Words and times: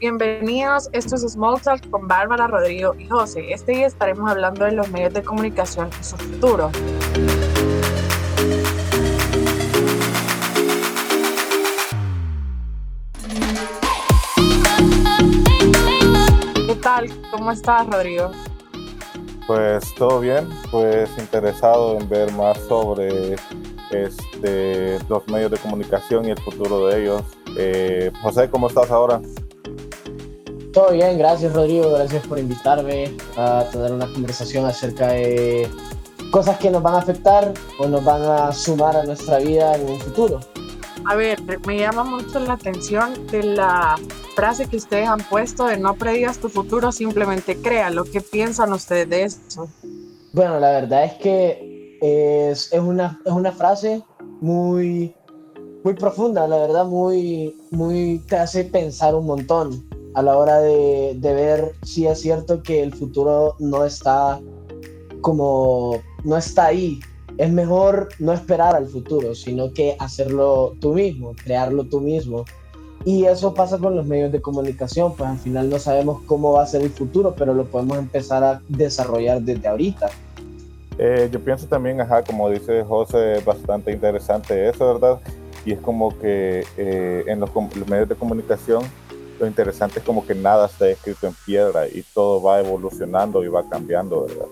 Bienvenidos, 0.00 0.88
esto 0.92 1.16
es 1.16 1.22
Small 1.22 1.60
Talk 1.60 1.90
con 1.90 2.06
Bárbara, 2.06 2.46
Rodrigo 2.46 2.94
y 2.96 3.08
José. 3.08 3.52
Este 3.52 3.72
día 3.72 3.88
estaremos 3.88 4.30
hablando 4.30 4.64
de 4.64 4.70
los 4.70 4.88
medios 4.92 5.12
de 5.12 5.24
comunicación 5.24 5.90
y 6.00 6.04
su 6.04 6.16
futuro. 6.16 6.70
¿Qué 16.54 16.74
tal? 16.80 17.10
¿Cómo 17.32 17.50
estás, 17.50 17.84
Rodrigo? 17.88 18.30
Pues 19.48 19.92
todo 19.96 20.20
bien, 20.20 20.48
pues 20.70 21.10
interesado 21.18 21.98
en 21.98 22.08
ver 22.08 22.30
más 22.34 22.56
sobre 22.68 23.34
este, 23.90 24.98
los 25.08 25.26
medios 25.26 25.50
de 25.50 25.58
comunicación 25.58 26.24
y 26.26 26.30
el 26.30 26.38
futuro 26.38 26.86
de 26.86 27.02
ellos. 27.02 27.22
Eh, 27.56 28.12
José, 28.22 28.48
¿cómo 28.48 28.68
estás 28.68 28.92
ahora? 28.92 29.20
Todo 30.78 30.92
bien, 30.92 31.18
gracias 31.18 31.52
Rodrigo, 31.54 31.90
gracias 31.90 32.24
por 32.28 32.38
invitarme 32.38 33.10
a 33.36 33.64
tener 33.72 33.90
una 33.90 34.06
conversación 34.12 34.64
acerca 34.64 35.08
de 35.08 35.68
cosas 36.30 36.56
que 36.58 36.70
nos 36.70 36.84
van 36.84 36.94
a 36.94 36.98
afectar 36.98 37.52
o 37.80 37.88
nos 37.88 38.04
van 38.04 38.22
a 38.22 38.52
sumar 38.52 38.96
a 38.96 39.02
nuestra 39.02 39.40
vida 39.40 39.74
en 39.74 39.90
un 39.90 39.98
futuro. 39.98 40.38
A 41.04 41.16
ver, 41.16 41.40
me 41.66 41.80
llama 41.80 42.04
mucho 42.04 42.38
la 42.38 42.52
atención 42.52 43.26
de 43.26 43.42
la 43.42 43.96
frase 44.36 44.68
que 44.68 44.76
ustedes 44.76 45.08
han 45.08 45.18
puesto 45.18 45.66
de 45.66 45.78
no 45.78 45.96
predigas 45.96 46.38
tu 46.38 46.48
futuro, 46.48 46.92
simplemente 46.92 47.60
créalo. 47.60 48.04
¿Qué 48.04 48.20
piensan 48.20 48.72
ustedes 48.72 49.10
de 49.10 49.24
eso? 49.24 49.68
Bueno, 50.32 50.60
la 50.60 50.70
verdad 50.70 51.06
es 51.06 51.14
que 51.14 51.98
es, 52.00 52.72
es, 52.72 52.80
una, 52.80 53.20
es 53.24 53.32
una 53.32 53.50
frase 53.50 54.04
muy, 54.40 55.12
muy 55.82 55.94
profunda, 55.94 56.46
la 56.46 56.58
verdad, 56.58 56.84
muy, 56.84 57.56
muy, 57.72 58.22
te 58.28 58.36
hace 58.36 58.62
pensar 58.62 59.16
un 59.16 59.26
montón 59.26 59.97
a 60.18 60.22
la 60.22 60.36
hora 60.36 60.58
de, 60.58 61.14
de, 61.16 61.32
ver 61.32 61.74
si 61.84 62.08
es 62.08 62.20
cierto 62.20 62.60
que 62.60 62.82
el 62.82 62.92
futuro 62.92 63.54
no 63.60 63.84
está 63.84 64.40
como, 65.20 66.00
no 66.24 66.36
está 66.36 66.66
ahí. 66.66 66.98
Es 67.36 67.52
mejor 67.52 68.08
no 68.18 68.32
esperar 68.32 68.74
al 68.74 68.88
futuro, 68.88 69.36
sino 69.36 69.72
que 69.72 69.94
hacerlo 70.00 70.74
tú 70.80 70.94
mismo, 70.94 71.36
crearlo 71.44 71.84
tú 71.84 72.00
mismo. 72.00 72.44
Y 73.04 73.26
eso 73.26 73.54
pasa 73.54 73.78
con 73.78 73.94
los 73.94 74.06
medios 74.06 74.32
de 74.32 74.42
comunicación, 74.42 75.14
pues 75.14 75.30
al 75.30 75.38
final 75.38 75.70
no 75.70 75.78
sabemos 75.78 76.20
cómo 76.26 76.54
va 76.54 76.64
a 76.64 76.66
ser 76.66 76.82
el 76.82 76.90
futuro, 76.90 77.36
pero 77.38 77.54
lo 77.54 77.66
podemos 77.66 77.96
empezar 77.96 78.42
a 78.42 78.60
desarrollar 78.66 79.40
desde 79.40 79.68
ahorita. 79.68 80.10
Eh, 80.98 81.28
yo 81.30 81.38
pienso 81.38 81.68
también, 81.68 82.00
ajá, 82.00 82.24
como 82.24 82.50
dice 82.50 82.82
José, 82.82 83.40
bastante 83.46 83.92
interesante 83.92 84.68
eso, 84.68 84.94
¿verdad? 84.94 85.20
Y 85.64 85.74
es 85.74 85.78
como 85.78 86.18
que 86.18 86.64
eh, 86.76 87.22
en 87.28 87.38
los, 87.38 87.50
los 87.54 87.88
medios 87.88 88.08
de 88.08 88.16
comunicación 88.16 88.82
lo 89.38 89.46
interesante 89.46 90.00
es 90.00 90.04
como 90.04 90.26
que 90.26 90.34
nada 90.34 90.66
está 90.66 90.88
escrito 90.88 91.26
en 91.26 91.34
piedra 91.46 91.86
y 91.86 92.02
todo 92.14 92.42
va 92.42 92.60
evolucionando 92.60 93.44
y 93.44 93.48
va 93.48 93.68
cambiando, 93.68 94.26
¿verdad? 94.26 94.46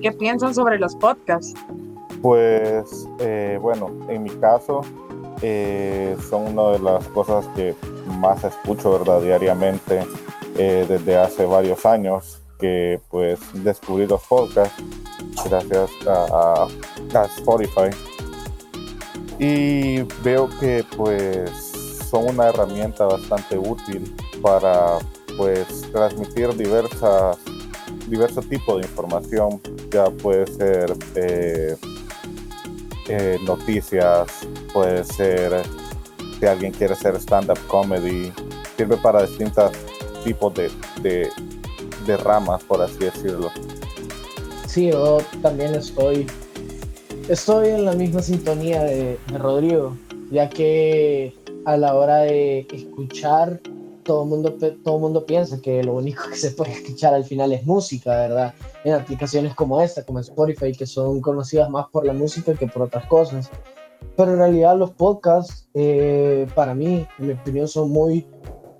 ¿Qué 0.00 0.12
piensan 0.12 0.54
sobre 0.54 0.78
los 0.78 0.94
podcasts? 0.96 1.54
Pues 2.22 3.08
eh, 3.20 3.58
bueno, 3.60 3.90
en 4.08 4.22
mi 4.22 4.30
caso 4.30 4.80
eh, 5.42 6.16
son 6.28 6.58
una 6.58 6.70
de 6.72 6.78
las 6.80 7.06
cosas 7.08 7.46
que 7.54 7.74
más 8.20 8.42
escucho, 8.44 8.92
¿verdad? 8.92 9.20
Diariamente 9.20 10.04
eh, 10.56 10.84
desde 10.88 11.16
hace 11.16 11.46
varios 11.46 11.84
años 11.86 12.42
que 12.58 13.00
pues 13.08 13.38
descubrí 13.52 14.06
los 14.06 14.20
podcasts 14.22 14.82
gracias 15.48 15.90
a, 16.08 16.66
a 17.14 17.24
Spotify 17.26 17.90
y 19.38 20.02
veo 20.24 20.48
que 20.58 20.84
pues 20.96 21.67
son 22.10 22.28
una 22.28 22.48
herramienta 22.48 23.04
bastante 23.04 23.58
útil 23.58 24.14
para 24.40 24.98
pues 25.36 25.66
transmitir 25.92 26.54
diversas 26.56 27.38
diversos 28.08 28.48
tipos 28.48 28.80
de 28.80 28.86
información 28.86 29.60
ya 29.90 30.10
puede 30.10 30.46
ser 30.46 30.96
eh, 31.14 31.76
eh, 33.08 33.38
noticias 33.44 34.26
puede 34.72 35.04
ser 35.04 35.62
si 36.38 36.46
alguien 36.46 36.72
quiere 36.72 36.94
hacer 36.94 37.16
stand-up 37.16 37.58
comedy 37.66 38.32
sirve 38.76 38.96
para 38.96 39.26
distintos 39.26 39.72
tipos 40.24 40.54
de, 40.54 40.70
de, 41.02 41.28
de 42.06 42.16
ramas 42.16 42.62
por 42.64 42.80
así 42.82 42.98
decirlo. 42.98 43.50
Sí 44.66 44.90
yo 44.90 45.18
también 45.42 45.74
estoy 45.74 46.26
estoy 47.28 47.68
en 47.68 47.84
la 47.84 47.92
misma 47.92 48.22
sintonía 48.22 48.82
de, 48.82 49.18
de 49.30 49.38
Rodrigo 49.38 49.96
ya 50.30 50.48
que 50.48 51.34
a 51.64 51.76
la 51.76 51.94
hora 51.94 52.18
de 52.18 52.66
escuchar, 52.72 53.60
todo 54.02 54.24
mundo, 54.24 54.56
todo 54.82 54.98
mundo 54.98 55.26
piensa 55.26 55.60
que 55.60 55.82
lo 55.82 55.94
único 55.94 56.22
que 56.30 56.36
se 56.36 56.50
puede 56.52 56.72
escuchar 56.72 57.12
al 57.12 57.24
final 57.24 57.52
es 57.52 57.64
música, 57.66 58.10
¿verdad? 58.10 58.54
En 58.84 58.94
aplicaciones 58.94 59.54
como 59.54 59.80
esta, 59.80 60.02
como 60.02 60.18
Spotify, 60.20 60.72
que 60.72 60.86
son 60.86 61.20
conocidas 61.20 61.68
más 61.68 61.86
por 61.92 62.06
la 62.06 62.14
música 62.14 62.54
que 62.54 62.66
por 62.66 62.82
otras 62.82 63.06
cosas. 63.06 63.50
Pero 64.16 64.32
en 64.32 64.38
realidad 64.38 64.78
los 64.78 64.92
podcasts, 64.92 65.68
eh, 65.74 66.46
para 66.54 66.74
mí, 66.74 67.06
en 67.18 67.26
mi 67.26 67.32
opinión, 67.34 67.68
son 67.68 67.90
muy 67.90 68.26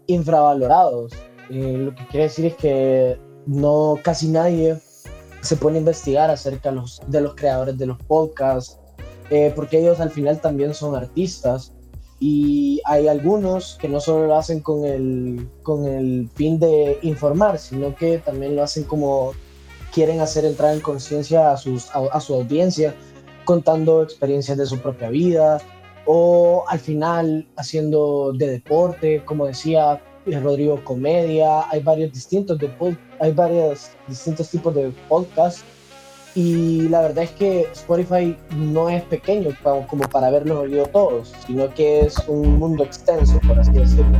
infravalorados. 0.06 1.12
Eh, 1.50 1.76
lo 1.78 1.94
que 1.94 2.06
quiere 2.06 2.24
decir 2.24 2.46
es 2.46 2.54
que 2.54 3.18
no 3.46 3.98
casi 4.02 4.28
nadie 4.28 4.78
se 5.40 5.56
pone 5.56 5.76
a 5.76 5.80
investigar 5.80 6.30
acerca 6.30 6.72
de 7.06 7.20
los 7.20 7.34
creadores 7.34 7.76
de 7.76 7.86
los 7.86 7.98
podcasts, 8.04 8.78
eh, 9.30 9.52
porque 9.54 9.78
ellos 9.78 10.00
al 10.00 10.10
final 10.10 10.40
también 10.40 10.72
son 10.72 10.96
artistas 10.96 11.74
y 12.20 12.80
hay 12.84 13.06
algunos 13.06 13.76
que 13.80 13.88
no 13.88 14.00
solo 14.00 14.26
lo 14.26 14.36
hacen 14.36 14.60
con 14.60 14.84
el, 14.84 15.48
con 15.62 15.86
el 15.86 16.28
fin 16.34 16.58
de 16.58 16.98
informar, 17.02 17.58
sino 17.58 17.94
que 17.94 18.18
también 18.18 18.56
lo 18.56 18.62
hacen 18.62 18.84
como 18.84 19.32
quieren 19.92 20.20
hacer 20.20 20.44
entrar 20.44 20.74
en 20.74 20.80
conciencia 20.80 21.52
a, 21.52 21.56
sus, 21.56 21.88
a, 21.94 22.20
su 22.20 22.34
audiencia, 22.34 22.94
contando 23.44 24.02
experiencias 24.02 24.58
de 24.58 24.66
su 24.66 24.78
propia 24.78 25.10
vida 25.10 25.58
o 26.06 26.64
al 26.68 26.80
final 26.80 27.46
haciendo 27.56 28.32
de 28.32 28.48
deporte, 28.48 29.22
como 29.24 29.46
decía 29.46 30.02
Rodrigo, 30.26 30.82
comedia, 30.84 31.70
hay 31.70 31.82
varios 31.82 32.12
distintos, 32.12 32.58
de, 32.58 32.70
hay 33.20 33.32
varios 33.32 33.90
distintos 34.06 34.50
tipos 34.50 34.74
de 34.74 34.92
podcasts 35.08 35.64
y 36.34 36.88
la 36.88 37.00
verdad 37.00 37.24
es 37.24 37.30
que 37.32 37.62
Spotify 37.72 38.36
no 38.56 38.88
es 38.88 39.02
pequeño 39.04 39.50
como 39.62 40.04
para 40.08 40.28
haberlos 40.28 40.58
oído 40.58 40.86
todos, 40.86 41.32
sino 41.46 41.72
que 41.74 42.00
es 42.00 42.16
un 42.28 42.58
mundo 42.58 42.84
extenso, 42.84 43.40
por 43.46 43.58
así 43.58 43.72
decirlo. 43.72 44.18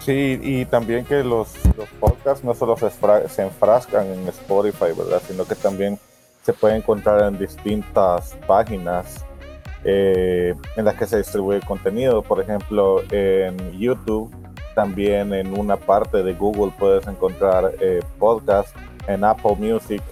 Sí, 0.00 0.40
y 0.42 0.64
también 0.64 1.04
que 1.04 1.22
los, 1.22 1.54
los 1.76 1.88
podcasts 2.00 2.42
no 2.44 2.54
solo 2.54 2.76
se, 2.76 3.42
enfrascan 3.42 4.06
en 4.06 4.26
Spotify, 4.28 4.86
¿verdad? 4.96 5.22
Sino 5.26 5.44
que 5.44 5.54
también 5.54 5.98
se 6.42 6.52
pueden 6.52 6.78
encontrar 6.78 7.22
en 7.22 7.38
distintas 7.38 8.36
páginas 8.48 9.24
eh, 9.84 10.54
en 10.76 10.84
las 10.84 10.96
que 10.96 11.06
se 11.06 11.18
distribuye 11.18 11.60
contenido. 11.60 12.22
Por 12.22 12.40
ejemplo, 12.40 13.02
en 13.12 13.78
YouTube, 13.78 14.34
también 14.74 15.32
en 15.32 15.56
una 15.56 15.76
parte 15.76 16.24
de 16.24 16.34
Google 16.34 16.72
puedes 16.76 17.06
encontrar 17.06 17.72
eh, 17.80 18.00
podcasts, 18.18 18.74
en 19.06 19.24
Apple 19.24 19.56
Music 19.58 20.02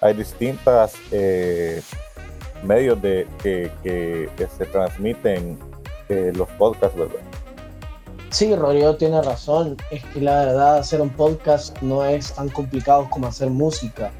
hay 0.00 0.14
distintas 0.14 0.94
eh, 1.10 1.82
medios 2.62 3.00
de 3.02 3.26
que, 3.42 3.70
se 4.56 4.66
transmiten 4.66 5.58
eh, 6.08 6.32
los 6.34 6.48
podcasts, 6.50 6.98
¿verdad? 6.98 7.20
Sí, 8.30 8.54
Rodrigo 8.54 8.96
tiene 8.96 9.20
razón. 9.22 9.76
Es 9.90 10.04
que 10.04 10.20
la 10.20 10.44
verdad 10.46 10.78
hacer 10.78 11.00
un 11.00 11.10
podcast 11.10 11.76
no 11.82 12.04
es 12.04 12.32
tan 12.32 12.48
complicado 12.48 13.08
como 13.10 13.26
hacer 13.26 13.50
música. 13.50 14.10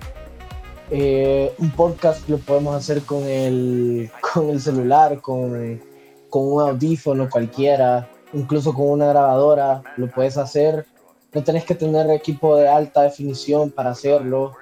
Eh, 0.90 1.54
un 1.58 1.70
podcast 1.70 2.28
lo 2.28 2.38
podemos 2.38 2.74
hacer 2.74 3.02
con 3.02 3.22
el, 3.24 4.10
con 4.34 4.50
el 4.50 4.60
celular, 4.60 5.20
con, 5.20 5.80
con 6.28 6.52
un 6.52 6.62
audífono 6.62 7.30
cualquiera, 7.30 8.10
incluso 8.32 8.74
con 8.74 8.90
una 8.90 9.06
grabadora, 9.06 9.82
lo 9.96 10.08
puedes 10.08 10.36
hacer. 10.36 10.86
No 11.32 11.44
tenés 11.44 11.64
que 11.64 11.76
tener 11.76 12.10
equipo 12.10 12.56
de 12.56 12.68
alta 12.68 13.02
definición 13.02 13.70
para 13.70 13.90
hacerlo 13.90 14.52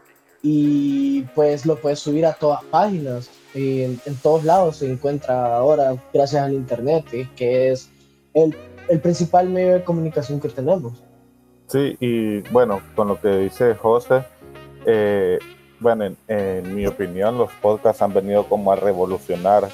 y 0.42 1.22
pues 1.34 1.66
lo 1.66 1.76
puedes 1.76 1.98
subir 1.98 2.26
a 2.26 2.32
todas 2.32 2.62
páginas. 2.64 3.30
En, 3.54 3.98
todos 4.22 4.44
lados 4.44 4.76
se 4.76 4.90
encuentra 4.90 5.56
ahora 5.56 5.96
gracias 6.12 6.42
al 6.42 6.52
Internet, 6.52 7.04
que 7.34 7.72
es 7.72 7.90
el, 8.34 8.54
el, 8.88 9.00
principal 9.00 9.48
medio 9.48 9.74
de 9.74 9.84
comunicación 9.84 10.40
que 10.40 10.48
tenemos. 10.48 11.02
Sí, 11.66 11.96
y 11.98 12.40
bueno, 12.50 12.80
con 12.94 13.08
lo 13.08 13.20
que 13.20 13.36
dice 13.36 13.74
José, 13.74 14.24
eh, 14.86 15.38
bueno, 15.80 16.04
en, 16.04 16.16
en, 16.28 16.74
mi 16.74 16.86
opinión 16.86 17.36
los 17.36 17.50
podcasts 17.54 18.02
han 18.02 18.12
venido 18.12 18.44
como 18.44 18.72
a 18.72 18.76
revolucionar 18.76 19.68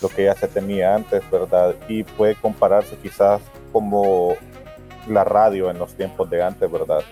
lo 0.00 0.08
que 0.08 0.24
ya 0.24 0.34
se 0.34 0.48
tenía 0.48 0.94
antes, 0.94 1.22
¿verdad? 1.30 1.74
Y 1.88 2.04
puede 2.04 2.34
compararse 2.36 2.96
quizás 3.02 3.40
como 3.72 4.34
la 5.08 5.24
radio 5.24 5.70
en 5.70 5.78
los 5.78 5.94
tiempos 5.94 6.28
de 6.30 6.42
antes, 6.42 6.70
¿verdad? 6.70 7.02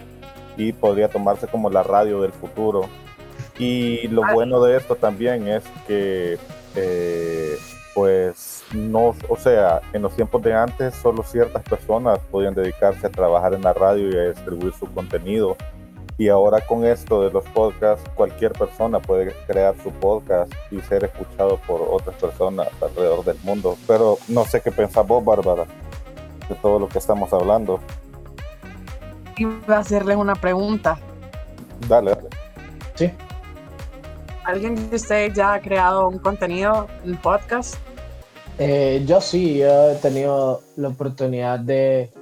Y 0.56 0.72
podría 0.72 1.08
tomarse 1.08 1.46
como 1.46 1.70
la 1.70 1.82
radio 1.82 2.20
del 2.20 2.32
futuro. 2.32 2.88
Y 3.58 4.08
lo 4.08 4.22
bueno 4.32 4.62
de 4.62 4.76
esto 4.76 4.96
también 4.96 5.46
es 5.46 5.62
que 5.86 6.38
eh, 6.74 7.56
pues 7.94 8.64
no, 8.74 9.14
o 9.28 9.36
sea, 9.36 9.80
en 9.92 10.02
los 10.02 10.14
tiempos 10.16 10.42
de 10.42 10.52
antes 10.52 10.94
solo 10.96 11.22
ciertas 11.22 11.62
personas 11.62 12.18
podían 12.30 12.54
dedicarse 12.54 13.06
a 13.06 13.10
trabajar 13.10 13.54
en 13.54 13.62
la 13.62 13.72
radio 13.72 14.10
y 14.10 14.16
a 14.16 14.30
distribuir 14.30 14.74
su 14.74 14.92
contenido. 14.92 15.56
Y 16.18 16.28
ahora 16.28 16.60
con 16.60 16.84
esto 16.84 17.22
de 17.22 17.32
los 17.32 17.44
podcasts, 17.46 18.08
cualquier 18.14 18.52
persona 18.52 19.00
puede 19.00 19.32
crear 19.46 19.74
su 19.82 19.90
podcast 19.90 20.52
y 20.70 20.80
ser 20.80 21.04
escuchado 21.04 21.58
por 21.66 21.82
otras 21.82 22.14
personas 22.16 22.68
alrededor 22.80 23.24
del 23.24 23.36
mundo. 23.42 23.76
Pero 23.86 24.18
no 24.28 24.44
sé 24.44 24.60
qué 24.60 24.70
pensás 24.70 25.06
vos, 25.06 25.24
Bárbara, 25.24 25.64
de 26.48 26.54
todo 26.56 26.78
lo 26.78 26.88
que 26.88 26.98
estamos 26.98 27.32
hablando. 27.32 27.80
Iba 29.36 29.76
a 29.76 29.80
hacerle 29.80 30.16
una 30.16 30.34
pregunta. 30.34 30.98
Dale, 31.88 32.12
dale. 32.14 32.28
Sí. 32.94 33.10
¿Alguien 34.44 34.90
de 34.90 34.96
ustedes 34.96 35.34
ya 35.34 35.54
ha 35.54 35.60
creado 35.60 36.08
un 36.08 36.18
contenido 36.18 36.86
en 37.04 37.16
podcast? 37.16 37.76
Eh, 38.58 39.02
yo 39.06 39.20
sí, 39.20 39.58
yo 39.58 39.90
he 39.90 39.94
tenido 39.96 40.62
la 40.76 40.88
oportunidad 40.88 41.58
de, 41.58 42.12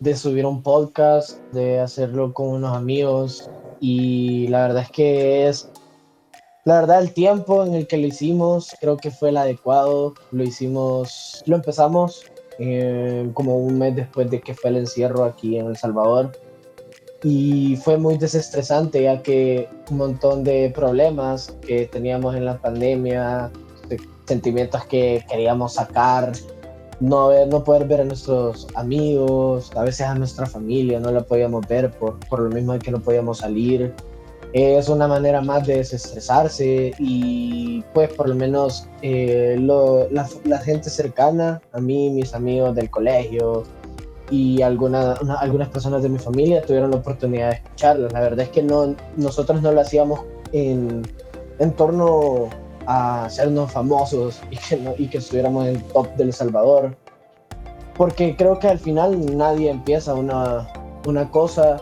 de 0.00 0.16
subir 0.16 0.44
un 0.46 0.62
podcast, 0.62 1.38
de 1.52 1.78
hacerlo 1.78 2.32
con 2.32 2.48
unos 2.48 2.76
amigos 2.76 3.48
y 3.78 4.48
la 4.48 4.62
verdad 4.62 4.82
es 4.82 4.90
que 4.90 5.48
es, 5.48 5.70
la 6.64 6.80
verdad 6.80 7.00
el 7.00 7.12
tiempo 7.12 7.64
en 7.64 7.74
el 7.74 7.86
que 7.86 7.98
lo 7.98 8.06
hicimos 8.06 8.74
creo 8.80 8.96
que 8.96 9.10
fue 9.10 9.28
el 9.28 9.36
adecuado, 9.36 10.14
lo 10.32 10.42
hicimos, 10.42 11.42
lo 11.46 11.56
empezamos 11.56 12.24
eh, 12.62 13.30
como 13.32 13.56
un 13.56 13.78
mes 13.78 13.96
después 13.96 14.30
de 14.30 14.40
que 14.40 14.54
fue 14.54 14.68
el 14.68 14.76
encierro 14.76 15.24
aquí 15.24 15.56
en 15.56 15.66
El 15.66 15.78
Salvador 15.78 16.30
y 17.22 17.76
fue 17.76 17.96
muy 17.96 18.18
desestresante 18.18 19.02
ya 19.02 19.22
que 19.22 19.66
un 19.90 19.96
montón 19.96 20.44
de 20.44 20.70
problemas 20.74 21.56
que 21.66 21.86
teníamos 21.86 22.36
en 22.36 22.44
la 22.44 22.58
pandemia, 22.58 23.50
sentimientos 24.26 24.84
que 24.84 25.24
queríamos 25.28 25.74
sacar, 25.74 26.32
no, 27.00 27.28
ver, 27.28 27.48
no 27.48 27.64
poder 27.64 27.86
ver 27.88 28.02
a 28.02 28.04
nuestros 28.04 28.66
amigos, 28.74 29.70
a 29.74 29.84
veces 29.84 30.06
a 30.06 30.14
nuestra 30.14 30.44
familia, 30.44 31.00
no 31.00 31.10
la 31.10 31.22
podíamos 31.22 31.66
ver 31.66 31.90
por, 31.92 32.18
por 32.28 32.40
lo 32.40 32.50
mismo 32.50 32.78
que 32.78 32.90
no 32.90 33.00
podíamos 33.00 33.38
salir. 33.38 33.94
Es 34.52 34.88
una 34.88 35.06
manera 35.06 35.40
más 35.40 35.66
de 35.66 35.76
desestresarse 35.76 36.92
y 36.98 37.84
pues 37.94 38.12
por 38.12 38.28
lo 38.28 38.34
menos 38.34 38.88
eh, 39.00 39.56
lo, 39.60 40.08
la, 40.10 40.58
gente 40.58 40.90
cercana, 40.90 41.60
a 41.72 41.80
mí, 41.80 42.10
mis 42.10 42.34
amigos 42.34 42.74
del 42.74 42.90
colegio 42.90 43.62
y 44.28 44.60
alguna, 44.62 45.16
una, 45.22 45.34
algunas 45.36 45.68
personas 45.68 46.02
de 46.02 46.08
mi 46.08 46.18
familia 46.18 46.62
tuvieron 46.62 46.90
la 46.90 46.96
oportunidad 46.96 47.50
de 47.50 47.56
escucharlas. 47.56 48.12
La 48.12 48.20
verdad 48.20 48.40
es 48.40 48.48
que 48.48 48.62
no, 48.62 48.96
nosotros 49.16 49.62
no 49.62 49.70
lo 49.70 49.80
hacíamos 49.80 50.20
en, 50.52 51.02
en 51.60 51.72
torno 51.72 52.48
a 52.86 53.26
hacernos 53.26 53.70
famosos 53.70 54.40
y 54.50 54.56
que, 54.56 54.94
y 54.98 55.06
que 55.08 55.18
estuviéramos 55.18 55.66
en 55.66 55.76
el 55.76 55.82
top 55.84 56.08
del 56.16 56.32
Salvador. 56.32 56.96
Porque 57.96 58.34
creo 58.34 58.58
que 58.58 58.66
al 58.66 58.78
final 58.78 59.36
nadie 59.36 59.70
empieza 59.70 60.14
una, 60.14 60.66
una 61.06 61.30
cosa 61.30 61.76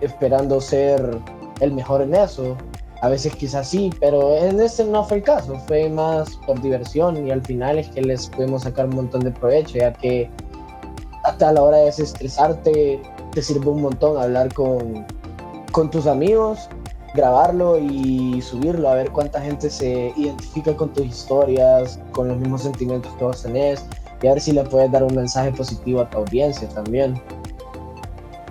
esperando 0.00 0.60
ser 0.60 1.18
el 1.60 1.72
mejor 1.72 2.02
en 2.02 2.14
eso. 2.14 2.56
A 3.00 3.08
veces 3.08 3.34
quizás 3.36 3.68
sí, 3.68 3.90
pero 4.00 4.36
en 4.36 4.60
este 4.60 4.84
no 4.84 5.04
fue 5.04 5.18
el 5.18 5.22
caso. 5.22 5.56
Fue 5.66 5.88
más 5.88 6.36
por 6.46 6.60
diversión 6.60 7.26
y 7.26 7.30
al 7.30 7.42
final 7.42 7.78
es 7.78 7.88
que 7.90 8.02
les 8.02 8.26
pudimos 8.28 8.62
sacar 8.62 8.86
un 8.86 8.96
montón 8.96 9.20
de 9.22 9.30
provecho, 9.30 9.78
ya 9.78 9.92
que 9.92 10.28
hasta 11.24 11.50
a 11.50 11.52
la 11.52 11.62
hora 11.62 11.76
de 11.78 11.84
desestresarte 11.86 13.00
te 13.32 13.42
sirve 13.42 13.68
un 13.68 13.82
montón 13.82 14.20
hablar 14.20 14.52
con, 14.52 15.06
con 15.72 15.90
tus 15.90 16.06
amigos 16.06 16.68
grabarlo 17.14 17.78
y 17.78 18.40
subirlo, 18.42 18.88
a 18.88 18.94
ver 18.94 19.10
cuánta 19.10 19.40
gente 19.40 19.70
se 19.70 20.12
identifica 20.16 20.76
con 20.76 20.92
tus 20.92 21.06
historias, 21.06 21.98
con 22.12 22.28
los 22.28 22.38
mismos 22.38 22.62
sentimientos 22.62 23.12
que 23.14 23.24
vos 23.24 23.42
tenés, 23.42 23.84
y 24.22 24.26
a 24.26 24.34
ver 24.34 24.40
si 24.40 24.52
le 24.52 24.64
puedes 24.64 24.90
dar 24.90 25.02
un 25.02 25.14
mensaje 25.14 25.52
positivo 25.52 26.00
a 26.00 26.10
tu 26.10 26.18
audiencia 26.18 26.68
también. 26.68 27.20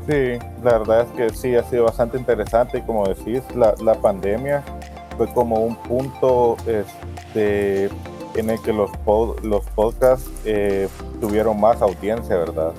Sí, 0.07 0.39
la 0.63 0.77
verdad 0.79 1.01
es 1.01 1.07
que 1.17 1.35
sí, 1.35 1.55
ha 1.55 1.63
sido 1.63 1.83
bastante 1.83 2.17
interesante 2.17 2.77
y 2.77 2.81
como 2.81 3.07
decís, 3.07 3.43
la, 3.55 3.75
la 3.83 3.93
pandemia 3.95 4.63
fue 5.17 5.27
como 5.33 5.57
un 5.57 5.75
punto 5.75 6.55
este, 6.65 7.89
en 8.35 8.49
el 8.49 8.61
que 8.61 8.71
los, 8.71 8.89
pod, 8.97 9.43
los 9.43 9.65
podcasts 9.71 10.29
eh, 10.45 10.87
tuvieron 11.19 11.59
más 11.59 11.81
audiencia, 11.81 12.37
¿verdad? 12.37 12.71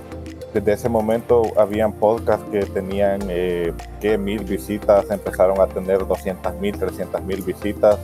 desde 0.54 0.72
ese 0.72 0.88
momento 0.88 1.42
habían 1.56 1.92
podcasts 1.92 2.44
que 2.50 2.60
tenían 2.60 3.20
eh, 3.28 3.72
que 4.00 4.16
mil 4.16 4.44
visitas, 4.44 5.10
empezaron 5.10 5.60
a 5.60 5.66
tener 5.66 6.06
200 6.06 6.54
mil, 6.56 6.78
300 6.78 7.22
mil 7.22 7.42
visitas 7.42 7.98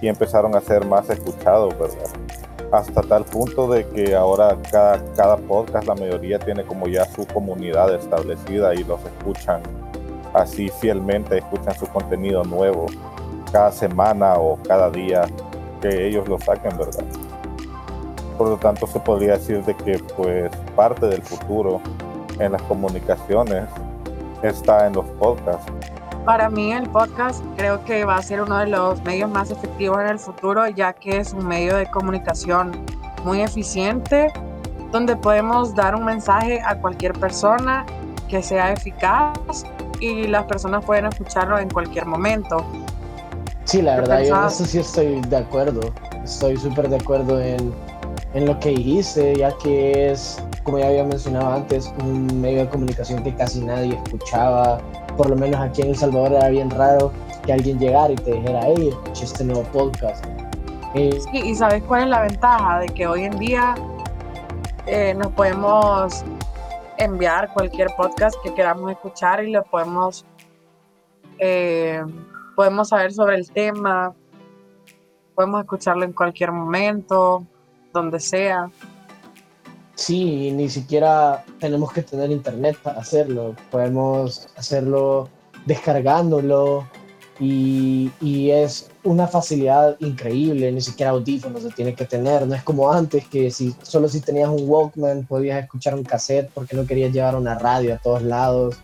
y 0.00 0.08
empezaron 0.08 0.54
a 0.56 0.60
ser 0.60 0.84
más 0.86 1.10
escuchados, 1.10 1.78
¿verdad? 1.78 2.08
Hasta 2.72 3.02
tal 3.02 3.24
punto 3.24 3.68
de 3.68 3.86
que 3.86 4.14
ahora 4.14 4.56
cada, 4.70 5.00
cada 5.14 5.36
podcast, 5.36 5.86
la 5.86 5.94
mayoría 5.94 6.38
tiene 6.38 6.64
como 6.64 6.88
ya 6.88 7.04
su 7.04 7.26
comunidad 7.26 7.94
establecida 7.94 8.74
y 8.74 8.82
los 8.84 9.00
escuchan 9.04 9.62
así 10.34 10.70
fielmente, 10.80 11.38
escuchan 11.38 11.78
su 11.78 11.86
contenido 11.86 12.42
nuevo 12.44 12.86
cada 13.52 13.70
semana 13.70 14.34
o 14.36 14.58
cada 14.66 14.90
día 14.90 15.26
que 15.82 16.08
ellos 16.08 16.26
lo 16.26 16.40
saquen, 16.40 16.76
¿verdad? 16.78 17.04
por 18.42 18.48
lo 18.48 18.56
tanto 18.56 18.88
se 18.88 18.98
podría 18.98 19.34
decir 19.34 19.62
de 19.64 19.76
que 19.76 20.00
pues 20.16 20.50
parte 20.74 21.06
del 21.06 21.22
futuro 21.22 21.80
en 22.40 22.50
las 22.50 22.62
comunicaciones 22.62 23.68
está 24.42 24.88
en 24.88 24.94
los 24.94 25.04
podcasts. 25.20 25.70
Para 26.24 26.48
mí 26.48 26.72
el 26.72 26.88
podcast 26.88 27.44
creo 27.56 27.84
que 27.84 28.04
va 28.04 28.16
a 28.16 28.22
ser 28.22 28.42
uno 28.42 28.58
de 28.58 28.66
los 28.66 29.02
medios 29.02 29.28
más 29.30 29.50
efectivos 29.50 30.00
en 30.00 30.08
el 30.08 30.18
futuro 30.18 30.68
ya 30.68 30.92
que 30.92 31.18
es 31.18 31.32
un 31.32 31.46
medio 31.46 31.76
de 31.76 31.86
comunicación 31.86 32.72
muy 33.24 33.40
eficiente 33.40 34.32
donde 34.92 35.16
podemos 35.16 35.74
dar 35.74 35.96
un 35.96 36.04
mensaje 36.04 36.60
a 36.60 36.76
cualquier 36.76 37.12
persona 37.14 37.84
que 38.28 38.42
sea 38.42 38.72
eficaz 38.72 39.64
y 40.00 40.28
las 40.28 40.44
personas 40.44 40.84
pueden 40.84 41.06
escucharlo 41.06 41.58
en 41.58 41.70
cualquier 41.70 42.06
momento. 42.06 42.64
Sí, 43.64 43.82
la 43.82 43.96
verdad, 43.96 44.22
yo 44.22 44.36
en 44.36 44.46
eso 44.46 44.64
sí 44.64 44.78
estoy 44.78 45.20
de 45.22 45.36
acuerdo. 45.36 45.80
Estoy 46.24 46.56
súper 46.56 46.88
de 46.88 46.96
acuerdo 46.96 47.40
en 47.40 47.72
en 48.34 48.46
lo 48.46 48.58
que 48.58 48.70
dijiste, 48.70 49.34
ya 49.36 49.52
que 49.62 50.10
es, 50.10 50.42
como 50.64 50.78
ya 50.78 50.88
había 50.88 51.04
mencionado 51.04 51.52
antes, 51.52 51.92
un 52.00 52.40
medio 52.40 52.60
de 52.60 52.68
comunicación 52.68 53.22
que 53.22 53.34
casi 53.34 53.60
nadie 53.60 54.00
escuchaba. 54.04 54.78
Por 55.16 55.30
lo 55.30 55.36
menos 55.36 55.60
aquí 55.60 55.82
en 55.82 55.88
El 55.88 55.96
Salvador 55.96 56.32
era 56.32 56.48
bien 56.48 56.70
raro 56.70 57.12
que 57.44 57.52
alguien 57.52 57.78
llegara 57.78 58.12
y 58.12 58.16
te 58.16 58.32
dijera, 58.32 58.60
hey, 58.64 58.90
escuché 58.90 59.24
este 59.24 59.44
nuevo 59.44 59.62
podcast. 59.64 60.24
Eh, 60.94 61.18
sí, 61.30 61.38
y 61.38 61.54
sabes 61.54 61.82
cuál 61.84 62.02
es 62.02 62.08
la 62.08 62.22
ventaja 62.22 62.80
de 62.80 62.88
que 62.88 63.06
hoy 63.06 63.24
en 63.24 63.38
día 63.38 63.74
eh, 64.86 65.14
nos 65.14 65.28
podemos 65.32 66.22
enviar 66.98 67.52
cualquier 67.52 67.88
podcast 67.96 68.36
que 68.42 68.54
queramos 68.54 68.90
escuchar 68.90 69.42
y 69.42 69.50
lo 69.50 69.64
podemos 69.64 70.24
eh, 71.38 72.02
podemos 72.54 72.90
saber 72.90 73.12
sobre 73.12 73.36
el 73.36 73.50
tema, 73.50 74.14
podemos 75.34 75.62
escucharlo 75.62 76.04
en 76.04 76.12
cualquier 76.12 76.52
momento, 76.52 77.44
donde 77.92 78.20
sea. 78.20 78.70
Sí, 79.94 80.50
ni 80.52 80.68
siquiera 80.68 81.44
tenemos 81.60 81.92
que 81.92 82.02
tener 82.02 82.30
internet 82.30 82.76
para 82.82 83.00
hacerlo. 83.00 83.54
Podemos 83.70 84.48
hacerlo 84.56 85.28
descargándolo 85.66 86.88
y, 87.38 88.10
es 88.50 88.90
una 89.04 89.26
facilidad 89.26 89.96
increíble. 90.00 90.70
Ni 90.72 90.80
siquiera 90.80 91.10
audífonos 91.10 91.62
se 91.62 91.70
tiene 91.70 91.94
que 91.94 92.04
tener. 92.04 92.46
No 92.46 92.54
es 92.54 92.62
como 92.62 92.92
antes 92.92 93.26
que 93.28 93.50
si 93.50 93.74
solo 93.82 94.08
si 94.08 94.20
tenías 94.20 94.48
un 94.48 94.68
Walkman 94.68 95.26
podías 95.26 95.62
escuchar 95.62 95.94
un 95.94 96.04
cassette 96.04 96.50
porque 96.54 96.76
no 96.76 96.86
querías 96.86 97.12
llevar 97.12 97.36
una 97.36 97.58
radio 97.58 97.94
a 97.94 97.98
todos 97.98 98.22
lados. 98.22 98.76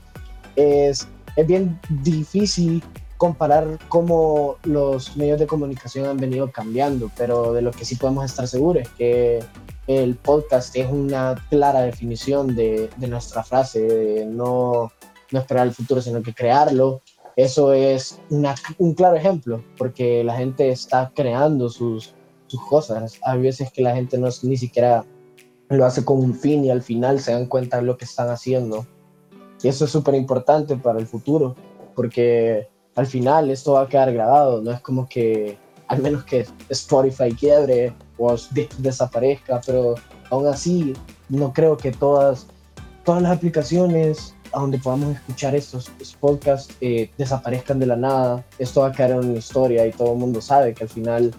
Es, 0.56 1.06
es 1.36 1.46
bien 1.46 1.78
difícil 2.02 2.82
comparar 3.16 3.78
cómo 3.88 4.56
los 4.64 5.16
medios 5.16 5.38
de 5.38 5.46
comunicación 5.46 6.06
han 6.06 6.16
venido 6.16 6.50
cambiando, 6.50 7.10
pero 7.16 7.52
de 7.52 7.62
lo 7.62 7.72
que 7.72 7.84
sí 7.84 7.96
podemos 7.96 8.24
estar 8.24 8.46
seguros 8.46 8.82
es 8.82 8.88
que 8.90 9.40
el 9.88 10.16
podcast 10.16 10.76
es 10.76 10.86
una 10.86 11.34
clara 11.48 11.80
definición 11.80 12.54
de, 12.54 12.90
de 12.98 13.08
nuestra 13.08 13.42
frase, 13.42 14.26
no, 14.28 14.92
no 15.32 15.38
esperar 15.40 15.66
el 15.66 15.72
futuro, 15.72 16.02
sino 16.02 16.22
que 16.22 16.34
crearlo. 16.34 17.00
Eso 17.36 17.72
es 17.72 18.20
una, 18.28 18.54
un 18.76 18.92
claro 18.92 19.16
ejemplo, 19.16 19.64
porque 19.78 20.22
la 20.22 20.36
gente 20.36 20.68
está 20.68 21.10
creando 21.14 21.70
sus, 21.70 22.14
sus 22.48 22.60
cosas. 22.66 23.18
Hay 23.24 23.40
veces 23.40 23.72
que 23.72 23.80
la 23.80 23.94
gente 23.94 24.18
no 24.18 24.28
ni 24.42 24.58
siquiera 24.58 25.06
lo 25.70 25.86
hace 25.86 26.04
con 26.04 26.18
un 26.18 26.34
fin 26.34 26.66
y 26.66 26.70
al 26.70 26.82
final 26.82 27.18
se 27.18 27.32
dan 27.32 27.46
cuenta 27.46 27.78
de 27.78 27.84
lo 27.84 27.96
que 27.96 28.04
están 28.04 28.28
haciendo. 28.28 28.86
Y 29.62 29.68
eso 29.68 29.86
es 29.86 29.90
súper 29.90 30.14
importante 30.16 30.76
para 30.76 30.98
el 30.98 31.06
futuro, 31.06 31.56
porque 31.94 32.68
al 32.94 33.06
final 33.06 33.50
esto 33.50 33.72
va 33.72 33.82
a 33.82 33.88
quedar 33.88 34.12
grabado, 34.12 34.60
no 34.60 34.70
es 34.70 34.80
como 34.80 35.08
que, 35.08 35.56
al 35.86 36.02
menos 36.02 36.24
que 36.24 36.46
Spotify 36.68 37.32
quiebre 37.32 37.94
o 38.18 38.34
desaparezca, 38.78 39.60
pero 39.64 39.94
aún 40.30 40.46
así 40.46 40.94
no 41.28 41.52
creo 41.52 41.76
que 41.76 41.92
todas, 41.92 42.46
todas 43.04 43.22
las 43.22 43.36
aplicaciones 43.36 44.34
donde 44.52 44.78
podamos 44.78 45.16
escuchar 45.16 45.54
estos, 45.54 45.90
podcasts 46.20 46.74
eh, 46.80 47.10
desaparezcan 47.18 47.78
de 47.78 47.86
la 47.86 47.96
nada. 47.96 48.44
Esto 48.58 48.80
va 48.80 48.88
a 48.88 48.92
quedar 48.92 49.12
en 49.12 49.18
una 49.18 49.38
historia 49.38 49.86
y 49.86 49.92
todo 49.92 50.12
el 50.12 50.18
mundo 50.18 50.40
sabe 50.40 50.74
que 50.74 50.84
al 50.84 50.90
final 50.90 51.34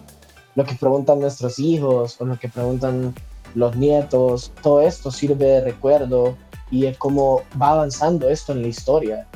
lo 0.54 0.64
que 0.64 0.74
preguntan 0.74 1.20
nuestros 1.20 1.58
hijos 1.58 2.20
o 2.20 2.24
lo 2.24 2.38
que 2.38 2.48
preguntan 2.48 3.14
los 3.54 3.76
nietos, 3.76 4.52
todo 4.62 4.80
esto 4.80 5.10
sirve 5.10 5.44
de 5.44 5.60
recuerdo 5.62 6.36
y 6.70 6.86
es 6.86 6.96
como 6.98 7.42
va 7.60 7.72
avanzando 7.72 8.28
esto 8.28 8.52
en 8.52 8.62
la 8.62 8.68
historia. 8.68 9.26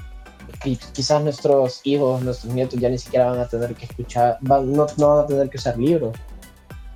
Y 0.65 0.77
quizás 0.77 1.23
nuestros 1.23 1.81
hijos, 1.85 2.23
nuestros 2.23 2.55
nietos 2.55 2.79
ya 2.81 2.89
ni 2.89 2.99
siquiera 2.99 3.31
van 3.31 3.41
a 3.41 3.49
tener 3.49 3.75
que 3.75 3.85
escuchar, 3.85 4.39
no, 4.41 4.87
no 4.97 5.09
van 5.09 5.25
a 5.25 5.27
tener 5.27 5.51
que 5.51 5.59
usar 5.59 5.77
libros, 5.77 6.17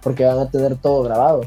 porque 0.03 0.25
van 0.25 0.39
a 0.39 0.51
tener 0.51 0.77
todo 0.77 1.03
grabado. 1.03 1.43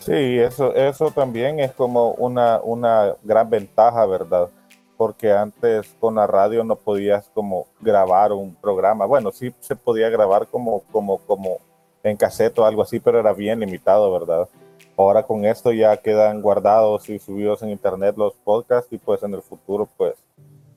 Sí, 0.00 0.38
eso, 0.38 0.72
eso 0.74 1.10
también 1.10 1.58
es 1.58 1.72
como 1.72 2.12
una, 2.12 2.60
una 2.62 3.16
gran 3.24 3.50
ventaja, 3.50 4.06
¿verdad? 4.06 4.48
Porque 4.96 5.32
antes 5.32 5.94
con 5.98 6.14
la 6.14 6.26
radio 6.26 6.62
no 6.62 6.76
podías 6.76 7.28
como 7.34 7.66
grabar 7.80 8.32
un 8.32 8.54
programa. 8.54 9.04
Bueno, 9.06 9.32
sí 9.32 9.52
se 9.58 9.74
podía 9.74 10.08
grabar 10.08 10.46
como, 10.46 10.82
como, 10.92 11.18
como 11.18 11.58
en 12.04 12.16
cassette 12.16 12.58
o 12.60 12.64
algo 12.64 12.82
así, 12.82 13.00
pero 13.00 13.18
era 13.18 13.32
bien 13.32 13.58
limitado, 13.58 14.12
¿verdad? 14.12 14.48
Ahora 14.96 15.24
con 15.24 15.44
esto 15.44 15.72
ya 15.72 15.96
quedan 15.96 16.40
guardados 16.40 17.08
y 17.08 17.18
subidos 17.18 17.62
en 17.62 17.70
internet 17.70 18.16
los 18.16 18.34
podcasts 18.44 18.92
y 18.92 18.98
pues 18.98 19.22
en 19.22 19.34
el 19.34 19.42
futuro 19.42 19.88
pues 19.96 20.14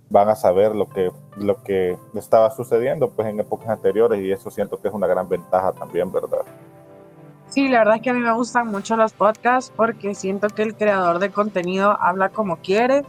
van 0.10 0.27
a 0.27 0.36
saber 0.36 0.75
lo 0.75 0.89
que, 0.89 1.12
lo 1.38 1.62
que 1.63 1.98
estaba 2.15 2.50
sucediendo 2.50 3.12
pues 3.12 3.27
en 3.27 3.39
épocas 3.39 3.69
anteriores 3.69 4.19
y 4.19 4.31
eso 4.31 4.50
siento 4.50 4.81
que 4.81 4.88
es 4.88 4.93
una 4.93 5.08
gran 5.08 5.29
ventaja 5.29 5.72
también, 5.72 6.12
¿verdad? 6.12 6.41
Sí, 7.50 7.68
la 7.68 7.79
verdad 7.79 7.96
es 7.96 8.01
que 8.03 8.12
a 8.12 8.13
mí 8.13 8.20
me 8.20 8.32
gustan 8.34 8.68
mucho 8.68 8.96
los 8.96 9.12
podcasts 9.12 9.74
porque 9.75 10.13
siento 10.13 10.50
que 10.50 10.62
el 10.62 10.75
creador 10.75 11.18
de 11.18 11.32
contenido 11.32 11.98
habla 12.00 12.29
como 12.29 12.58
quiere 12.58 13.03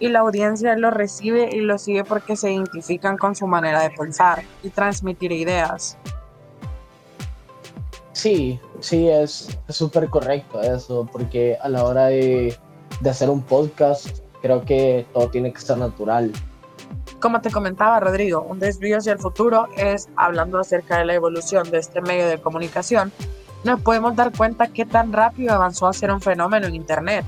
y 0.00 0.08
la 0.08 0.20
audiencia 0.20 0.76
lo 0.76 0.90
recibe 0.90 1.48
y 1.52 1.60
lo 1.60 1.78
sigue 1.78 2.02
porque 2.04 2.36
se 2.36 2.52
identifican 2.52 3.16
con 3.16 3.36
su 3.36 3.46
manera 3.46 3.82
de 3.82 3.90
pensar 3.90 4.42
y 4.64 4.70
transmitir 4.70 5.30
ideas. 5.30 5.96
Sí, 8.12 8.60
sí, 8.80 9.08
es 9.08 9.56
súper 9.68 10.08
correcto 10.08 10.60
eso, 10.60 11.08
porque 11.10 11.56
a 11.62 11.68
la 11.68 11.84
hora 11.84 12.06
de, 12.06 12.56
de 13.00 13.10
hacer 13.10 13.30
un 13.30 13.42
podcast 13.42 14.18
creo 14.42 14.64
que 14.64 15.06
todo 15.12 15.28
tiene 15.30 15.52
que 15.52 15.60
ser 15.60 15.78
natural. 15.78 16.32
Como 17.20 17.40
te 17.40 17.50
comentaba 17.50 18.00
Rodrigo, 18.00 18.42
un 18.42 18.58
desvío 18.58 18.98
hacia 18.98 19.12
el 19.12 19.18
futuro 19.20 19.68
es 19.76 20.08
hablando 20.16 20.58
acerca 20.58 20.98
de 20.98 21.04
la 21.04 21.14
evolución 21.14 21.70
de 21.70 21.78
este 21.78 22.00
medio 22.00 22.26
de 22.26 22.40
comunicación 22.40 23.12
nos 23.64 23.80
podemos 23.80 24.14
dar 24.14 24.30
cuenta 24.36 24.68
qué 24.68 24.84
tan 24.84 25.12
rápido 25.12 25.54
avanzó 25.54 25.88
a 25.88 25.92
ser 25.92 26.12
un 26.12 26.20
fenómeno 26.20 26.66
en 26.66 26.74
Internet. 26.74 27.24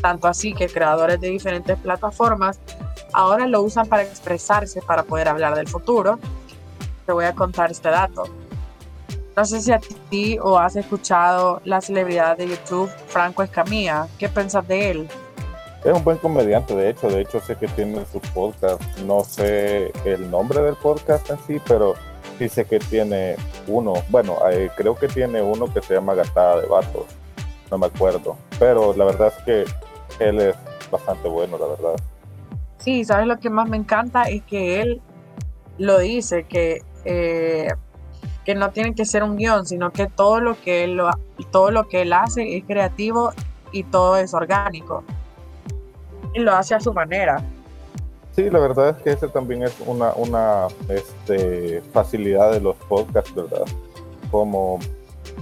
Tanto 0.00 0.28
así 0.28 0.54
que 0.54 0.68
creadores 0.68 1.20
de 1.20 1.28
diferentes 1.28 1.78
plataformas 1.78 2.58
ahora 3.12 3.46
lo 3.46 3.62
usan 3.62 3.86
para 3.86 4.02
expresarse, 4.02 4.80
para 4.80 5.02
poder 5.02 5.28
hablar 5.28 5.54
del 5.54 5.68
futuro. 5.68 6.18
Te 7.04 7.12
voy 7.12 7.24
a 7.24 7.34
contar 7.34 7.70
este 7.70 7.90
dato. 7.90 8.24
No 9.36 9.44
sé 9.44 9.60
si 9.60 9.72
a 9.72 9.80
ti 10.08 10.38
o 10.40 10.58
has 10.58 10.76
escuchado 10.76 11.60
la 11.64 11.80
celebridad 11.80 12.36
de 12.36 12.48
YouTube, 12.48 12.90
Franco 13.08 13.42
Escamilla. 13.42 14.06
¿Qué 14.18 14.28
pensás 14.28 14.66
de 14.68 14.90
él? 14.90 15.08
Es 15.84 15.92
un 15.92 16.04
buen 16.04 16.18
comediante, 16.18 16.76
de 16.76 16.90
hecho. 16.90 17.08
De 17.08 17.22
hecho, 17.22 17.40
sé 17.40 17.56
que 17.56 17.66
tiene 17.68 18.04
su 18.12 18.20
podcast. 18.20 18.80
No 19.06 19.24
sé 19.24 19.90
el 20.04 20.30
nombre 20.30 20.60
del 20.60 20.76
podcast 20.76 21.28
en 21.30 21.38
sí, 21.46 21.60
pero 21.66 21.94
dice 22.38 22.64
que 22.64 22.78
tiene 22.78 23.36
uno, 23.66 23.94
bueno, 24.08 24.38
creo 24.76 24.96
que 24.96 25.08
tiene 25.08 25.42
uno 25.42 25.72
que 25.72 25.82
se 25.82 25.94
llama 25.94 26.14
Gatada 26.14 26.60
de 26.60 26.66
Vatos, 26.66 27.04
no 27.70 27.78
me 27.78 27.86
acuerdo, 27.86 28.36
pero 28.58 28.94
la 28.96 29.04
verdad 29.04 29.32
es 29.36 29.44
que 29.44 29.64
él 30.24 30.40
es 30.40 30.56
bastante 30.90 31.28
bueno, 31.28 31.58
la 31.58 31.66
verdad. 31.66 31.94
Sí, 32.78 33.04
¿sabes 33.04 33.26
lo 33.26 33.38
que 33.38 33.48
más 33.48 33.68
me 33.68 33.76
encanta? 33.76 34.24
Es 34.24 34.42
que 34.42 34.80
él 34.80 35.00
lo 35.78 35.98
dice, 35.98 36.44
que, 36.44 36.82
eh, 37.04 37.68
que 38.44 38.54
no 38.54 38.70
tiene 38.70 38.94
que 38.94 39.04
ser 39.04 39.22
un 39.22 39.36
guion, 39.36 39.66
sino 39.66 39.90
que 39.92 40.06
todo 40.06 40.40
lo 40.40 40.60
que, 40.60 40.84
él, 40.84 41.00
todo 41.50 41.70
lo 41.70 41.88
que 41.88 42.02
él 42.02 42.12
hace 42.12 42.56
es 42.56 42.64
creativo 42.64 43.32
y 43.70 43.84
todo 43.84 44.16
es 44.16 44.34
orgánico. 44.34 45.04
Y 46.34 46.40
lo 46.40 46.52
hace 46.52 46.74
a 46.74 46.80
su 46.80 46.92
manera. 46.92 47.42
Sí, 48.34 48.48
la 48.48 48.58
verdad 48.58 48.96
es 48.96 49.02
que 49.02 49.10
ese 49.10 49.28
también 49.28 49.62
es 49.62 49.74
una, 49.86 50.14
una 50.14 50.68
este, 50.88 51.82
facilidad 51.92 52.52
de 52.52 52.60
los 52.60 52.76
podcasts, 52.76 53.34
¿verdad? 53.34 53.64
Como, 54.30 54.78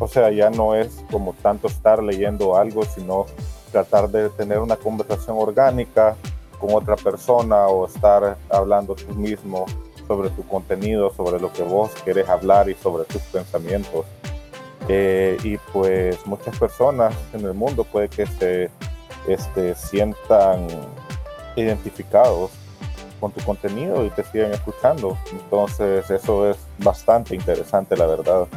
o 0.01 0.09
sea, 0.09 0.31
ya 0.33 0.51
no 0.51 0.75
es 0.75 1.05
como 1.11 1.33
tanto 1.35 1.69
estar 1.69 2.03
leyendo 2.03 2.57
algo, 2.57 2.83
sino 2.85 3.27
tratar 3.71 4.09
de 4.09 4.29
tener 4.31 4.59
una 4.59 4.75
conversación 4.75 5.37
orgánica 5.39 6.17
con 6.59 6.75
otra 6.75 6.97
persona 6.97 7.69
o 7.69 7.87
estar 7.87 8.37
hablando 8.51 8.97
tú 8.97 9.15
mismo 9.15 9.67
sobre 10.09 10.29
tu 10.31 10.45
contenido, 10.49 11.13
sobre 11.15 11.41
lo 11.41 11.53
que 11.53 11.63
vos 11.63 11.93
querés 12.05 12.29
hablar 12.29 12.69
y 12.69 12.75
sobre 12.75 13.05
tus 13.05 13.23
pensamientos. 13.23 14.05
Eh, 14.89 15.37
y 15.45 15.57
pues 15.73 16.27
muchas 16.27 16.59
personas 16.59 17.15
en 17.33 17.45
el 17.45 17.55
mundo 17.55 17.85
puede 17.85 18.09
que 18.09 18.27
se 18.27 18.69
este, 19.29 19.77
sientan 19.77 20.67
identificados 21.55 22.51
con 23.21 23.33
tu 23.33 23.45
contenido 23.45 24.05
y 24.05 24.11
te 24.11 24.25
siguen 24.25 24.53
escuchando. 24.53 25.17
Entonces 25.31 26.11
eso 26.11 26.51
es 26.51 26.57
bastante 26.79 27.35
interesante, 27.35 27.97
la 27.97 28.07
verdad. 28.07 28.49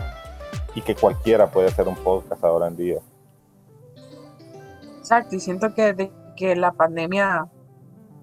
Y 0.76 0.82
que 0.82 0.96
cualquiera 0.96 1.52
puede 1.52 1.68
hacer 1.68 1.88
un 1.88 1.96
podcast 1.96 2.44
ahora 2.44 2.68
en 2.68 2.76
día. 2.78 3.00
Exacto, 4.98 5.36
y 5.36 5.40
siento 5.40 5.74
que 5.74 5.94
desde 5.94 6.12
que 6.36 6.56
la 6.56 6.72
pandemia 6.72 7.46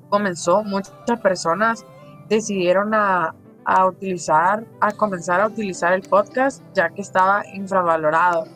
comenzó, 0.08 0.64
muchas 0.64 1.20
personas 1.22 1.84
decidieron 2.28 2.94
a, 2.94 3.34
a 3.64 3.86
utilizar, 3.86 4.64
a 4.80 4.90
comenzar 4.92 5.40
a 5.40 5.46
utilizar 5.46 5.92
el 5.92 6.02
podcast 6.02 6.62
ya 6.74 6.88
que 6.88 7.02
estaba 7.02 7.44
infravalorado 7.54 8.46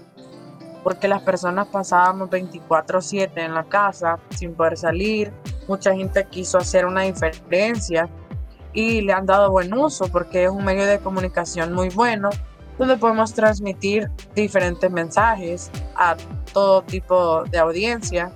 porque 0.85 1.09
las 1.09 1.23
personas 1.23 1.67
pasábamos 1.69 2.29
24/7 2.31 3.43
en 3.43 3.55
la 3.55 3.65
casa 3.65 4.19
sin 4.31 4.55
poder 4.55 4.77
salir, 4.77 5.33
mucha 5.69 5.95
gente 5.95 6.27
quiso 6.31 6.59
hacer 6.59 6.87
una 6.87 7.03
diferencia 7.03 8.09
y 8.73 9.01
le 9.01 9.13
han 9.13 9.27
dado 9.27 9.51
buen 9.51 9.73
uso 9.73 10.09
porque 10.09 10.45
es 10.45 10.51
un 10.51 10.65
medio 10.65 10.85
de 10.87 10.99
comunicación 10.99 11.73
muy 11.73 11.89
bueno 11.91 12.31
donde 12.79 12.97
podemos 12.97 13.33
transmitir 13.33 14.11
diferentes 14.35 14.91
mensajes 14.91 15.71
a 15.95 16.17
todo 16.53 16.83
tipo 16.83 17.45
de 17.45 17.59
audiencia. 17.59 18.33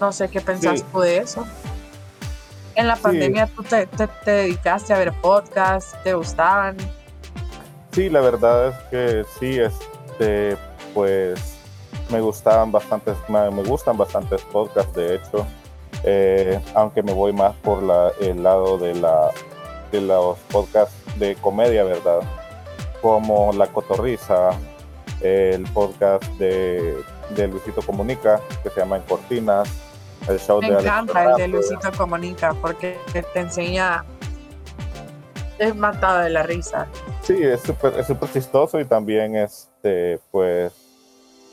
No 0.00 0.12
sé 0.12 0.28
qué 0.28 0.40
pensás 0.42 0.84
de 0.92 1.16
eso. 1.18 1.46
En 2.74 2.86
la 2.86 2.96
pandemia 2.96 3.46
tú 3.46 3.62
te, 3.62 3.86
te, 3.86 4.30
dedicaste 4.30 4.92
a 4.92 4.98
ver 4.98 5.14
podcasts, 5.22 5.96
¿te 6.04 6.12
gustaban? 6.12 6.76
Sí, 7.92 8.10
la 8.10 8.20
verdad 8.20 8.68
es 8.68 8.76
que 8.90 9.24
sí, 9.38 9.58
este, 9.58 10.58
pues 10.92 11.55
me 12.10 12.20
gustaban 12.20 12.72
bastantes, 12.72 13.16
me, 13.28 13.48
gustan 13.64 13.96
bastantes 13.96 14.42
podcasts, 14.42 14.94
de 14.94 15.16
hecho, 15.16 15.46
eh, 16.04 16.60
aunque 16.74 17.02
me 17.02 17.12
voy 17.12 17.32
más 17.32 17.54
por 17.56 17.82
la, 17.82 18.12
el 18.20 18.42
lado 18.42 18.78
de, 18.78 18.94
la, 18.94 19.30
de 19.90 20.00
los 20.00 20.38
podcasts 20.50 20.94
de 21.18 21.34
comedia, 21.36 21.84
¿verdad? 21.84 22.20
Como 23.02 23.52
La 23.52 23.66
Cotorriza, 23.66 24.50
el 25.20 25.64
podcast 25.72 26.24
de, 26.38 26.96
de 27.30 27.48
Luisito 27.48 27.82
Comunica, 27.82 28.40
que 28.62 28.70
se 28.70 28.80
llama 28.80 28.96
En 28.96 29.02
Cortinas, 29.02 29.68
el 30.28 30.38
show 30.38 30.60
me 30.60 30.70
de 30.70 30.80
encanta 30.80 31.24
el 31.24 31.36
de 31.36 31.48
Luisito 31.48 31.90
Comunica, 31.96 32.54
porque 32.60 32.98
te 33.12 33.40
enseña, 33.40 34.04
es 35.58 35.74
matado 35.74 36.20
de 36.20 36.30
la 36.30 36.42
risa. 36.42 36.86
Sí, 37.22 37.36
es 37.42 37.62
súper 37.62 37.98
es 37.98 38.06
super 38.06 38.30
chistoso 38.30 38.78
y 38.78 38.84
también, 38.84 39.34
este, 39.36 40.20
pues, 40.30 40.85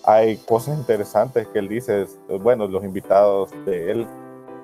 hay 0.03 0.37
cosas 0.37 0.77
interesantes 0.77 1.47
que 1.47 1.59
él 1.59 1.67
dice. 1.67 2.05
Bueno, 2.41 2.67
los 2.67 2.83
invitados 2.83 3.51
de 3.65 3.91
él, 3.91 4.07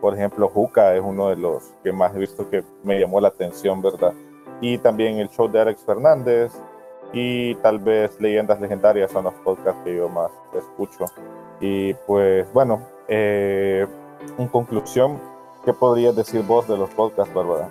por 0.02 0.14
ejemplo, 0.14 0.50
Juca 0.50 0.96
es 0.96 1.02
uno 1.04 1.30
de 1.30 1.36
los 1.36 1.64
que 1.84 1.92
más 1.92 2.16
he 2.16 2.20
visto 2.20 2.50
que 2.50 2.64
me 2.84 3.00
llamó 3.00 3.20
la 3.20 3.30
atención, 3.30 3.82
¿verdad? 3.82 4.14
Y 4.62 4.78
también 4.78 5.18
el 5.18 5.30
show 5.30 5.50
de 5.50 5.62
Alex 5.62 5.84
Fernández 5.86 6.52
y 7.14 7.56
tal 7.56 7.80
vez 7.80 8.20
Leyendas 8.20 8.60
Legendarias 8.60 9.12
son 9.12 9.26
los 9.26 9.34
podcasts 9.36 9.82
que 9.84 9.96
yo 9.96 10.10
más 10.10 10.32
escucho. 10.54 11.06
Y 11.60 11.94
pues 11.94 12.52
bueno, 12.54 12.82
eh, 13.08 13.88
en 14.38 14.48
conclusión, 14.48 15.20
¿qué 15.66 15.74
podrías 15.74 16.16
decir 16.16 16.42
vos 16.44 16.68
de 16.68 16.78
los 16.78 16.90
podcasts, 16.92 17.34
Bárbara? 17.34 17.70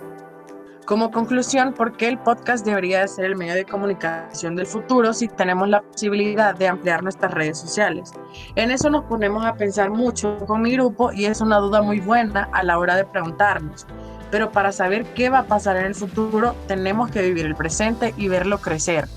Como 0.89 1.11
conclusión, 1.11 1.73
¿por 1.73 1.95
qué 1.95 2.07
el 2.07 2.17
podcast 2.17 2.65
debería 2.65 3.07
ser 3.07 3.25
el 3.25 3.35
medio 3.35 3.53
de 3.53 3.63
comunicación 3.63 4.55
del 4.55 4.65
futuro 4.65 5.13
si 5.13 5.27
tenemos 5.27 5.69
la 5.69 5.83
posibilidad 5.83 6.55
de 6.55 6.67
ampliar 6.67 7.03
nuestras 7.03 7.31
redes 7.31 7.59
sociales? 7.59 8.11
En 8.55 8.71
eso 8.71 8.89
nos 8.89 9.05
ponemos 9.05 9.45
a 9.45 9.53
pensar 9.53 9.91
mucho 9.91 10.39
con 10.47 10.63
mi 10.63 10.71
grupo 10.71 11.11
y 11.11 11.25
es 11.25 11.41
una 11.41 11.59
duda 11.59 11.83
muy 11.83 11.99
buena 11.99 12.49
a 12.53 12.63
la 12.63 12.79
hora 12.79 12.95
de 12.95 13.05
preguntarnos. 13.05 13.85
Pero 14.31 14.51
para 14.51 14.71
saber 14.71 15.05
qué 15.13 15.29
va 15.29 15.39
a 15.39 15.47
pasar 15.47 15.77
en 15.77 15.85
el 15.85 15.93
futuro, 15.93 16.55
tenemos 16.67 17.11
que 17.11 17.21
vivir 17.21 17.45
el 17.45 17.55
presente 17.55 18.15
y 18.17 18.27
verlo 18.27 18.57
crecer. 18.57 19.07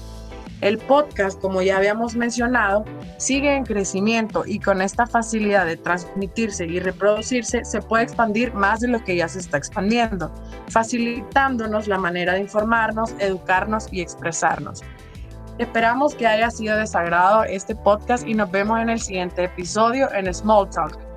El 0.63 0.79
podcast, 0.79 1.41
como 1.41 1.61
ya 1.61 1.77
habíamos 1.77 2.15
mencionado, 2.15 2.85
sigue 3.19 3.57
en 3.57 3.65
crecimiento 3.65 4.45
y 4.47 4.61
con 4.61 4.81
esta 4.81 5.09
facilidad 5.09 5.67
de 5.67 5.77
transmitirse 5.77 6.67
y 6.67 6.79
reproducirse 6.79 7.65
se 7.65 7.83
puede 7.83 8.05
expandir 8.05 8.55
más 8.55 8.79
de 8.79 8.87
lo 8.87 9.03
que 9.03 9.17
ya 9.17 9.27
se 9.27 9.41
está 9.41 9.57
expandiendo, 9.57 10.33
facilitándonos 10.69 11.89
la 11.89 11.99
manera 11.99 12.35
de 12.35 12.41
informarnos, 12.41 13.13
educarnos 13.19 13.93
y 13.93 14.03
expresarnos. 14.03 14.83
Esperamos 15.59 16.15
que 16.15 16.29
haya 16.29 16.49
sido 16.49 16.77
de 16.77 16.85
este 17.49 17.75
podcast 17.75 18.27
y 18.27 18.35
nos 18.35 18.49
vemos 18.53 18.81
en 18.81 18.89
el 18.89 19.01
siguiente 19.01 19.43
episodio 19.43 20.13
en 20.15 20.33
Small 20.33 20.71
Talk. 20.71 21.12